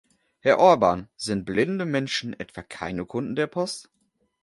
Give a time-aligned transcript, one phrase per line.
[0.39, 3.91] Herr Orban, sind blinde Menschen etwa keine Kunden der Post?